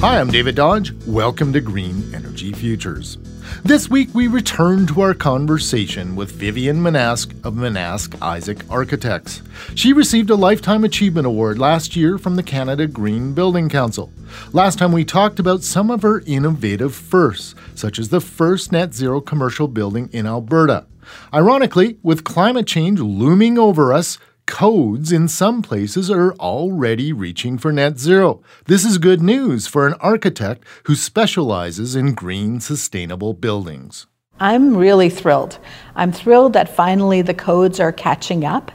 [0.00, 0.94] Hi, I'm David Dodge.
[1.06, 3.18] Welcome to Green Energy Futures.
[3.64, 9.42] This week, we return to our conversation with Vivian Manasc of Manasc Isaac Architects.
[9.74, 14.10] She received a Lifetime Achievement Award last year from the Canada Green Building Council.
[14.54, 18.94] Last time, we talked about some of her innovative firsts, such as the first net
[18.94, 20.86] zero commercial building in Alberta.
[21.34, 24.16] Ironically, with climate change looming over us,
[24.50, 28.42] codes in some places are already reaching for net zero.
[28.66, 34.08] This is good news for an architect who specializes in green, sustainable buildings.
[34.40, 35.58] I'm really thrilled.
[35.94, 38.72] I'm thrilled that finally the codes are catching up.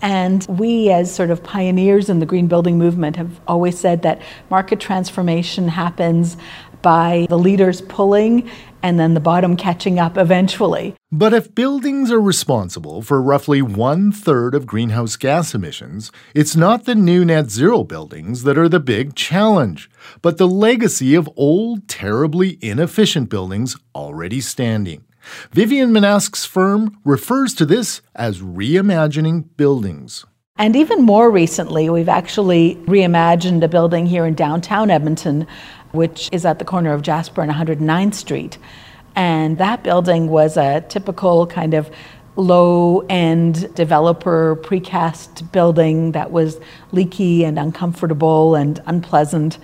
[0.00, 4.22] And we, as sort of pioneers in the green building movement, have always said that
[4.48, 6.38] market transformation happens
[6.80, 8.50] by the leaders pulling
[8.82, 10.96] and then the bottom catching up eventually.
[11.14, 16.86] But if buildings are responsible for roughly one third of greenhouse gas emissions, it's not
[16.86, 19.90] the new net zero buildings that are the big challenge,
[20.22, 25.04] but the legacy of old, terribly inefficient buildings already standing.
[25.52, 30.24] Vivian Manasc's firm refers to this as reimagining buildings.
[30.56, 35.46] And even more recently, we've actually reimagined a building here in downtown Edmonton
[35.92, 38.58] which is at the corner of Jasper and 109th Street.
[39.14, 41.90] And that building was a typical kind of
[42.36, 46.58] low end developer precast building that was
[46.92, 49.58] leaky and uncomfortable and unpleasant.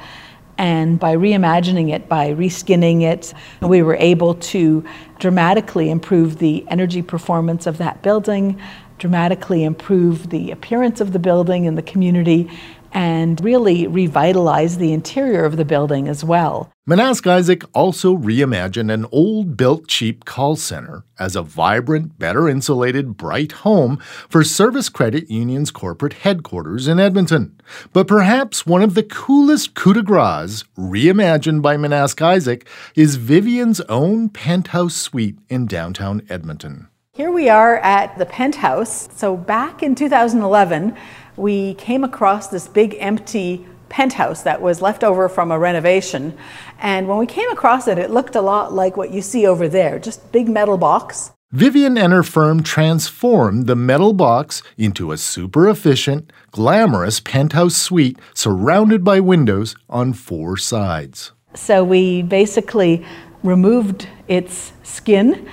[0.59, 3.33] And by reimagining it, by reskinning it,
[3.63, 4.85] we were able to
[5.19, 8.61] dramatically improve the energy performance of that building,
[8.99, 12.51] dramatically improve the appearance of the building in the community,
[12.93, 16.73] and really revitalize the interior of the building as well.
[16.89, 23.17] Manasc Isaac also reimagined an old built cheap call center as a vibrant, better insulated,
[23.17, 23.99] bright home
[24.31, 27.61] for Service Credit Union's corporate headquarters in Edmonton.
[27.93, 33.83] But perhaps one of the coolest coup de grace reimagined by Manasc Isaac is Vivian's
[33.83, 36.89] own penthouse suite in downtown Edmonton.
[37.19, 39.09] Here we are at the penthouse.
[39.17, 40.97] So back in 2011,
[41.37, 46.39] we came across this big empty penthouse that was left over from a renovation.
[46.79, 49.67] And when we came across it, it looked a lot like what you see over
[49.67, 51.33] there, just big metal box.
[51.51, 58.17] Vivian and her firm transformed the metal box into a super efficient, glamorous penthouse suite
[58.33, 61.33] surrounded by windows on four sides.
[61.55, 63.05] So we basically
[63.43, 65.49] removed its skin,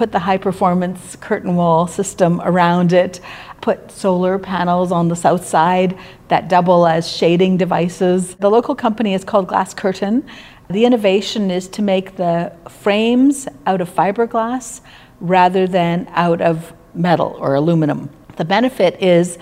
[0.00, 3.20] put the high performance curtain wall system around it,
[3.60, 5.94] put solar panels on the south side
[6.28, 8.34] that double as shading devices.
[8.36, 10.26] The local company is called Glass Curtain.
[10.70, 14.80] The innovation is to make the frames out of fiberglass
[15.20, 18.08] rather than out of metal or aluminum.
[18.38, 19.36] The benefit is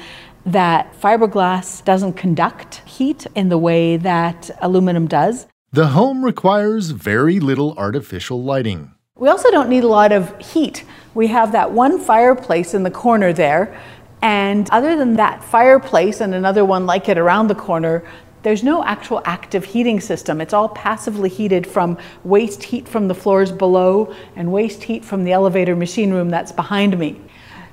[0.44, 5.46] that fiberglass doesn't conduct heat in the way that aluminum does.
[5.70, 8.97] The home requires very little artificial lighting.
[9.18, 10.84] We also don't need a lot of heat.
[11.12, 13.76] We have that one fireplace in the corner there
[14.22, 18.04] and other than that fireplace and another one like it around the corner,
[18.42, 20.40] there's no actual active heating system.
[20.40, 25.24] It's all passively heated from waste heat from the floors below and waste heat from
[25.24, 27.20] the elevator machine room that's behind me.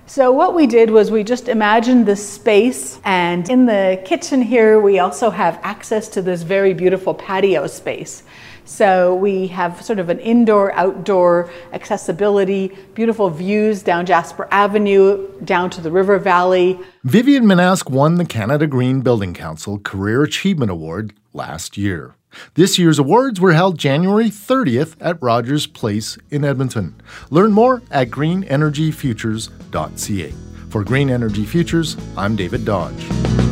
[0.08, 4.80] So what we did was we just imagined this space and in the kitchen here
[4.80, 8.22] we also have access to this very beautiful patio space.
[8.66, 15.72] So we have sort of an indoor outdoor accessibility, beautiful views down Jasper Avenue, down
[15.72, 16.80] to the river valley.
[17.04, 22.16] Vivian Manasc won the Canada Green Building Council Career Achievement Award last year.
[22.56, 27.00] This year's awards were held January 30th at Rogers Place in Edmonton.
[27.30, 30.34] Learn more at greenenergyfutures.ca.
[30.70, 33.45] For Green Energy Futures, I'm David Dodge.